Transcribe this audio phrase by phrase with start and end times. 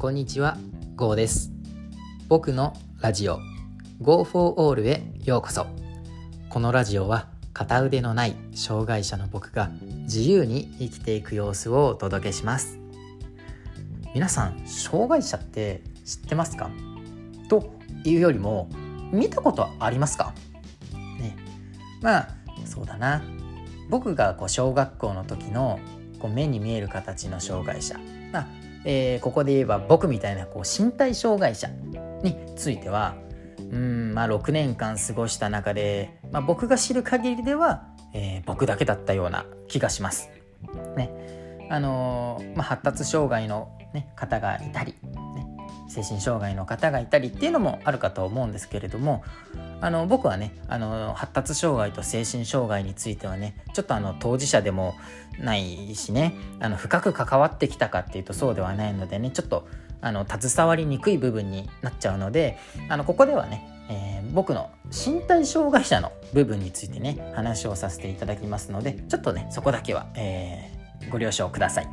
[0.00, 0.56] こんにちは、
[0.96, 1.52] ゴーです。
[2.26, 3.38] 僕のラジオ
[4.00, 5.66] Go for All へようこそ。
[6.48, 9.70] このラジオは片腕のない障害者の僕が
[10.04, 12.78] 自由に生きていく様子をお届けします。
[14.14, 16.70] 皆さん、障害者って知ってますか？
[17.50, 17.70] と
[18.04, 18.70] いうよりも、
[19.12, 20.32] 見たことありますか？
[21.18, 21.36] ね。
[22.00, 22.28] まあ、
[22.64, 23.22] そうだな。
[23.90, 25.78] 僕がこう小学校の時の
[26.20, 28.00] こう目に見える形の障害者。
[28.84, 31.68] えーここで言えば僕みたいなこう身体障害者
[32.22, 33.16] については
[33.58, 37.84] うんまあ6年間過ごした中で、まあ、僕が知る限りでは、
[38.14, 40.30] えー僕だけだったような気がします。
[40.96, 44.94] ねあのーまあ、発達障害の、ね、方がいたり、
[45.34, 45.46] ね、
[45.88, 49.22] 精神障害の方がいたりっていうのもあるかと思うんですけれども
[49.80, 54.94] あの僕はねあの発達障害と精神障害についてはねちょっとあの当事者でも
[55.38, 59.66] ないしねあの深く関わってきたかっていうとそうではないのでねちょっと
[60.00, 71.88] あの携わりにくい部分になっちゃうのであのここではね、えー僕の身体障害者の部分についてね話をさせていただきますのでちょっとねそこだけは、えーご了承ください。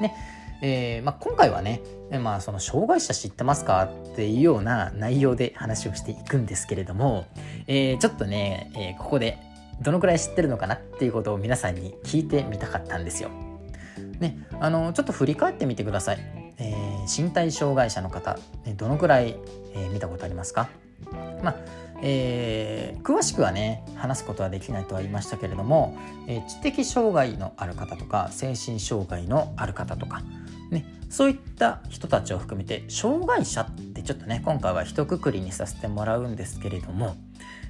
[0.00, 0.14] ね
[0.66, 1.82] えーまあ、今回はね、
[2.22, 7.26] まあ、その障害者知ってますかっていうような内容で話をしていくんですけれども、
[7.66, 9.36] えーちょっとね、えーここで
[9.82, 13.28] どのくらい知ってるのかなっていうことを皆さんに聞いてみたかったんですよ。
[14.20, 16.18] ね、あのちょっと振り返ってみてください。
[16.56, 19.36] えー身体障害者の方、ねどのくらい、
[19.74, 20.70] えー見たことありますか？
[21.42, 21.56] まあ
[22.00, 25.94] えー詳しくはね話すことはできないとは言いましたけれども、
[26.26, 30.22] えー知的障害のある方とか精神障害のある方とか、
[30.70, 37.16] ね、そういった人たちを含めて障害者ってちょっとね今回は一括りにさせてもらうんですけれども、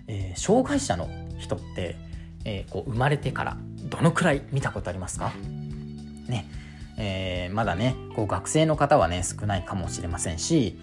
[0.06, 1.96] えー障害者の人って、
[2.44, 3.56] えーこう生まれてから
[3.90, 5.32] どのくらい見たことありますか？
[6.28, 6.46] ね
[6.96, 10.78] えーまだねこう学生の方はね少ないかもしれませんし、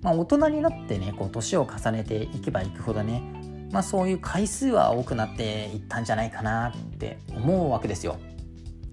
[0.00, 3.22] まあ、大人になってねこう年を重ねていけばいくほどね、
[3.72, 8.16] まあ、そういう回数は多くなっていったんじゃないかなって思うわけですよ。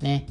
[0.02, 0.28] ね、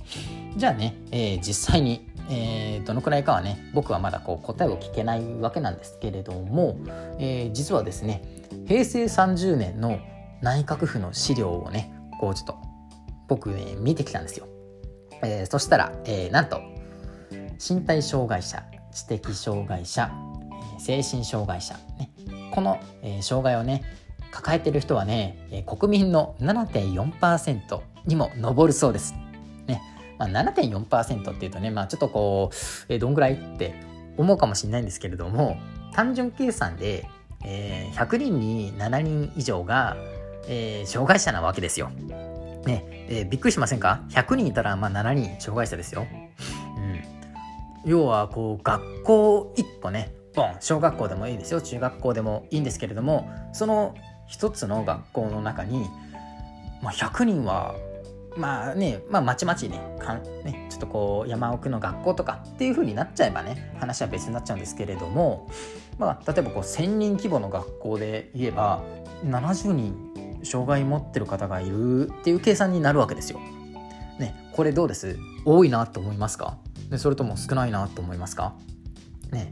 [0.57, 6.79] じゃあね、えー実際に、えーどのくらいかはね僕はまだこう答えを聞けないわけなんですけれども、
[7.19, 8.23] えー実はですね
[8.67, 9.99] 平成30年の
[10.43, 12.57] 内閣府の資料をねこうちょっと
[13.29, 14.47] 僕ね見てきたんですよ。
[15.23, 16.61] えーそしたら、えーなんと
[17.67, 18.63] 身体障害者
[18.93, 20.11] 知的障害者
[20.75, 22.11] えー精神障害者、ね、
[22.53, 23.83] この、えー障害をね
[24.31, 29.15] 抱えてる人はね、えー国民の7.4%にも上るそうです。
[30.19, 32.57] まあ、7.4%っていうとね、まあ、ちょっとこう、
[32.89, 33.75] えーどんぐらいって
[34.17, 35.57] 思うかもしれないんですけれども
[35.93, 37.09] 単純計算で、
[37.45, 39.97] えー100人に7人以上が、
[40.49, 41.91] えー障害者なわけですよ。
[42.67, 46.07] ねえーびっくりしませんか ?100 人いたらまあ7人障害者ですよ。
[47.85, 53.95] うん、要はこう学校1個ねボン小学校でもいいですよ中学校でもいいんですけれどもその
[54.27, 55.87] 一つの学校の中に、
[56.83, 57.75] まあ、100人は
[58.37, 65.49] まあねまあまちまちねかんねちょっとこう山奥の学校とかっていう風になっちゃえばね話は別になっちゃうんですけれども、
[65.99, 68.83] まあ、例えばこう1,000人規模の学校で言えば
[69.25, 73.41] 70人障害持ってる方がいるっていう計算になるわけですよ。
[74.19, 75.19] ね、これどうです？
[75.45, 76.59] 多いなと思いますか？
[76.91, 78.55] でそれとも少ないなと思いますか？
[79.33, 79.51] ね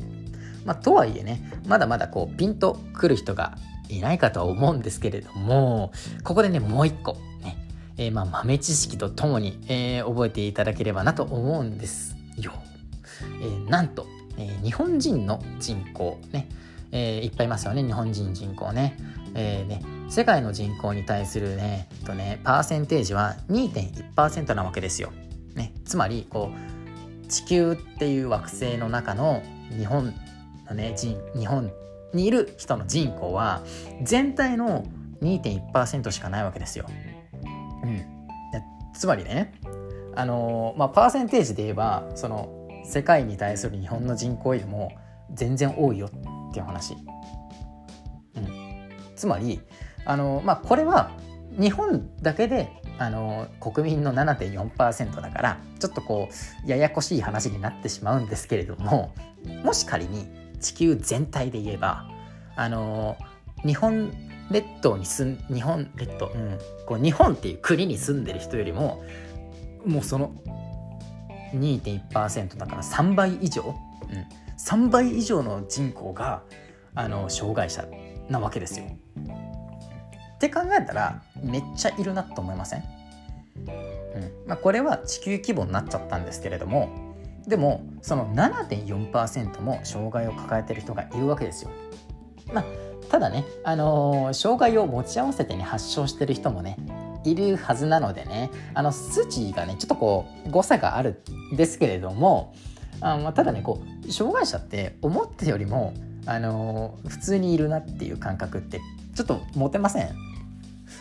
[0.64, 3.56] まあ、とはいえねまだまだこうピンとくる人が
[3.88, 5.90] いないかとは思うんですけれども
[6.22, 7.16] ここでねもう一個、
[7.96, 12.52] えーまあ豆知識とともに、えー覚えていただければなと思うんですよ。
[13.40, 14.06] えーなんと、
[14.38, 16.48] え日本人の人口ね、
[16.90, 18.96] えいっぱいいますよね日本人人口ね。
[19.34, 25.10] えね世界の人口に対するねとねパーセンテージは2.1%なわけですよ。
[25.54, 26.50] ね、つまりこ
[27.24, 30.14] う地球っていう惑星の中の日本
[30.68, 31.70] のね人日本
[32.12, 33.62] にいる人の人口は
[34.02, 34.84] 全体の
[35.22, 36.86] 2.1%しかないわけですよ。
[39.02, 39.52] つまりね
[40.14, 44.92] あのまあパーセンテージで言えばその世界に対する日本の人口よりも
[45.34, 46.94] 全然多いよっていう話。
[48.36, 48.46] うん、
[49.16, 49.60] つまり
[50.04, 51.10] あのまあこれは
[51.58, 52.70] 日本だけで
[53.00, 56.28] あの国民の7.4%だからちょっとこ
[56.64, 59.12] うややこしい話になってしまうんですけれども
[59.64, 60.28] もし仮に
[60.60, 62.08] 地球全体で言えば
[62.54, 63.16] あの
[63.64, 64.12] 日本
[64.52, 69.02] 列島に住ん日本列島、うん、こう日本っていう国に住んでる人よりも
[69.84, 70.32] もうその
[71.54, 74.26] 2.1%だから3倍以上、うん、
[74.58, 76.42] 3倍以上の人口が
[76.94, 77.86] あの障害者
[78.28, 78.86] なわけですよ。
[80.36, 87.14] って考えたらめっちゃいるなと思いません、うんまあ、これは地球規模になっちゃったんですけれども
[87.46, 91.70] でもその7.4%も障害を抱えてる人がいるわけですよ。
[92.52, 92.64] まあ、
[93.12, 96.78] ただね、あのー、障害を持ち合わせてね発症してる人もね
[97.24, 101.22] いるはずなのでねあの数値がねちょっとこう誤差がある
[101.52, 102.54] んですけれども
[103.02, 105.92] あまただねこう障害者って思ってよりも、
[106.24, 108.80] あのー、普通にいるなっていう感覚って
[109.14, 110.08] ちょっと持てません。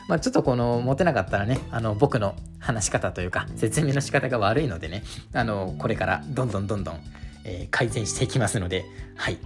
[0.10, 5.04] まあ、ちょっとこの持てなかったらねあの僕の話し方というか説明の仕方が悪いのでね
[5.34, 7.00] あのこれからどんどんどんどん、
[7.46, 8.84] えー、改善していきますので
[9.16, 9.38] はい。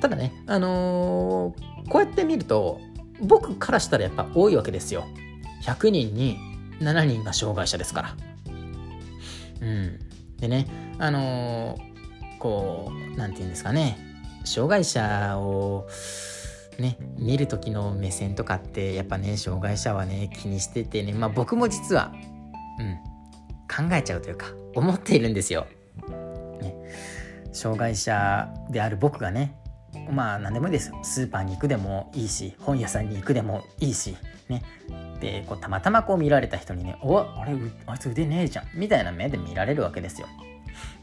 [0.00, 2.80] ただねあのー、こうやって見ると
[3.20, 5.06] 僕からしたらやっぱ多いわけですよ。
[5.64, 6.38] 100人に
[6.80, 8.16] 7人が障害者ですから。
[9.60, 9.98] うん。
[10.38, 10.66] でね
[10.98, 13.98] あのー、こう何て言うんですかね。
[14.44, 15.88] 障害者を
[16.78, 21.12] ね見る時の目線とかってやっぱね障害者はね気にしててね。
[21.12, 22.12] まあ僕も実は
[22.78, 22.98] うん
[23.68, 25.66] 考えちゃうというか思っているんですよ。
[26.60, 26.74] ね、
[27.52, 29.57] 障害者である僕がね
[30.10, 30.92] まあ何でもいいです。
[31.02, 34.16] スーパーに行くでもいいし本屋さんに行くでもいいし
[34.48, 34.62] ね。
[35.20, 37.54] でこうたまたまこう見られた人にね「おあれ
[37.86, 40.26] あいつ腕ねえじゃん」みたいな目で見られるわけですよ。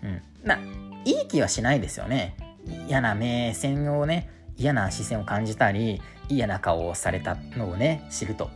[0.03, 0.59] うん、な
[1.03, 2.35] いい気はしないですよね。
[2.87, 8.49] 嫌な目線をね嫌な視線を感じたり嫌な顔をされたのをね知ると。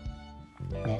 [0.86, 1.00] ね、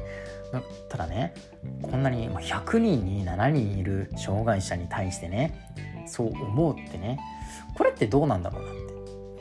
[0.90, 1.34] ただね
[1.82, 5.74] こんなに100人に7人いる障害者に対してね
[6.08, 7.20] そう思うってね
[7.76, 8.79] これってどうなんだろうな。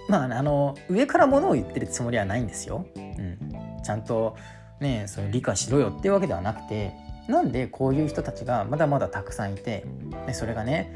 [0.08, 2.87] まああの上からものを言ってるつもりはないんですよ。
[2.96, 3.38] うん、
[3.82, 4.37] ちゃんと
[4.81, 6.94] ねそれ理解しろよっていうわけではなくて
[7.28, 9.84] なんでこういう人たちがまだまだたくさんいて
[10.32, 10.93] それがね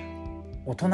[0.65, 0.89] 大人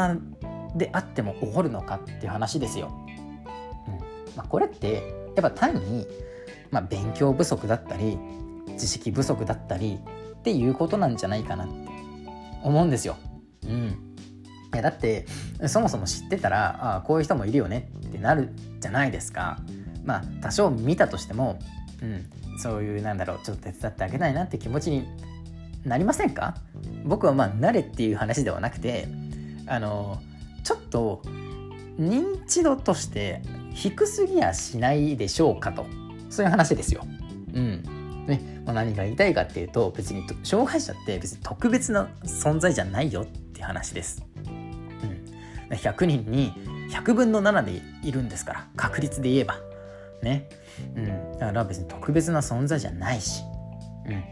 [0.76, 2.90] であっても起こるのかっていう話ですよ。
[3.06, 5.02] うんまあ、これって
[5.36, 6.06] やっぱ単に、
[6.70, 8.18] まあ、勉強不足だったり
[8.76, 9.98] 知識不足だったり
[10.38, 11.74] っていうことなんじゃないかなって
[12.62, 13.16] 思うんですよ。
[13.64, 14.16] うん、
[14.72, 15.26] いやだって
[15.66, 18.50] そもそも知ってたらああこういう人もいるよねってなる
[18.80, 19.58] じゃないですか。
[20.04, 21.58] まあ多少見たとしても、
[22.02, 22.26] うん、
[22.58, 25.06] そういうなんだろうちょっと手伝ってあげたいなって気持ちに
[25.84, 26.56] なりませんか？
[27.04, 29.06] 僕はまあ慣れっていう話ではなくて
[29.66, 30.20] あの
[30.64, 31.22] ちょっと
[31.98, 33.42] 認知度として
[33.74, 35.86] 低すぎやしないでしょうかと
[36.30, 37.04] そういう話ですよ。
[37.54, 37.82] うん
[38.26, 44.22] ねまあ、何が言いたいかっていうと別に障害者って別に特別な存在じゃないよって話です。
[44.46, 46.52] うん、100人に
[46.90, 49.56] 100分の7でいるんですから確率で言えば。
[50.22, 50.48] ね。
[50.96, 53.42] うん、だから別に特別な存在じゃないし、
[54.06, 54.24] うん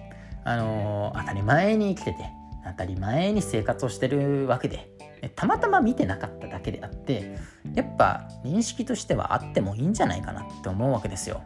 [0.45, 2.31] あのー、当たり前に生きてて
[2.65, 4.89] 当たり前に生活をしてるわけで
[5.35, 7.37] たまたま見てなかっただけであって
[7.75, 11.43] やっぱ認識としてはあってもいいんじゃないかなって思うわけですよ。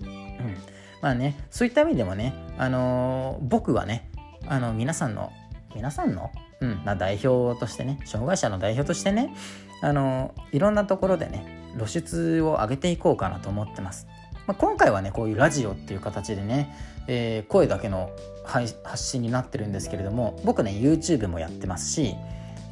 [0.00, 0.56] うん、
[1.02, 4.10] まあねそういった意味でもね、あのー、僕はね
[4.46, 5.30] あの皆さんの
[5.74, 6.30] 皆さんの、
[6.62, 9.34] うんまあ、代表としてね障害者の代表としてね、
[9.82, 14.06] あの、いろんなところでね露出を上げていこうかなと思ってます。
[14.46, 16.74] まあ、今回はねこういうラジオっていう形でね、
[17.06, 18.10] えー、声だけの
[18.44, 22.16] 発信になってるんですけれども僕ね YouTube もやってますし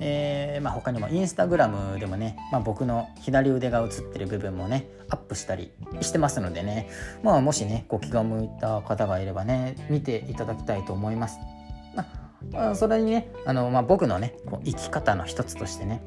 [0.00, 6.88] えーまあ、他にもインスタグラムでもね、まあ、僕の左腕が映ってる部分もねアップしたりしてますのでね、
[7.22, 11.38] まあ、もしねご気が向いた方がいればね見ていただきたいと思います。
[12.52, 16.02] まあ、それにねあの、まあ、僕のねこう生き方の一つとしてね、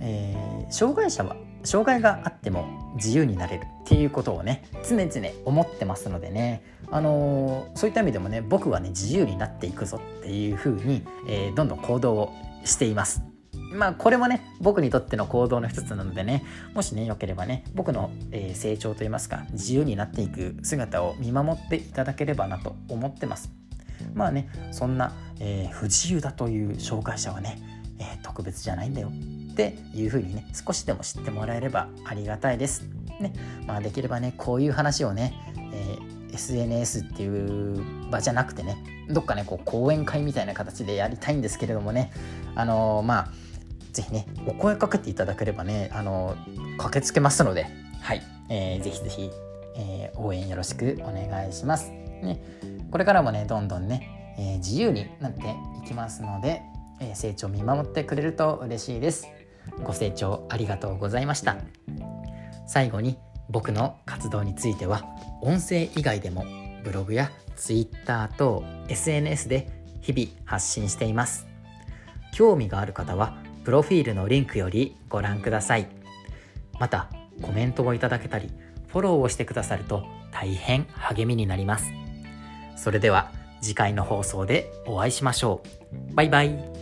[0.00, 2.66] えー、障害者は障害があっても
[2.96, 5.10] 自由になれるっていうことをね常々
[5.44, 12.32] 思ってますのでね、あのー、そういった意味でもね僕はね自由になっていくぞっていうふうに、えー、どんどん行動を
[12.64, 13.22] しています。
[13.72, 23.59] まあこれもね僕にとっての行動の一つなのでねもしねよければね僕の、え、成長といいますか自由になっていく姿を見守っていただければなと思ってます
[24.14, 27.58] まあねそんな、えー、不自由だという障害者はね、
[27.98, 29.10] えー、特別じゃないんだよ。
[29.52, 32.84] っていうふうにね少しでも知ってもらえればありがたいです。
[33.20, 33.32] ね。
[33.66, 35.34] まあできればねこういう話をね、
[35.72, 35.98] え
[36.32, 38.76] SNS っていう場じゃなくてね
[39.10, 42.12] どっかねこう講演会みたいな形でやりたいんですけれどもね
[42.54, 43.28] あのまあ
[43.92, 46.36] ぜひね、お声かけていただければね、あの、
[46.78, 47.66] 駆けつけますので、
[48.00, 49.30] はい、えー、ぜひぜひ、
[49.76, 51.90] え、応援よろしくお願いします。
[51.90, 52.40] ね、
[52.90, 56.62] これからもね、どんどんね、えー、自由になっていきますので、
[57.00, 59.28] えー、成長見守ってくれると嬉しいです。
[59.84, 61.56] ご清聴ありがとうございました。
[62.66, 63.18] 最後に
[63.48, 65.04] 僕の活動については、
[65.42, 66.44] 音声以外でも
[66.84, 69.68] ブログや Twitter と SNS で
[70.00, 71.46] 日々発信しています。
[72.32, 75.88] 興味がある方はプロフィールのリンクよりご覧ください。
[76.78, 77.10] また、
[77.42, 78.50] コメントをいただけたり、
[78.88, 81.92] フォローをしてくださると大変励みになります。
[82.80, 85.60] それでは次回の放送でお会いしましょ
[86.12, 86.14] う。
[86.14, 86.79] バイバイ。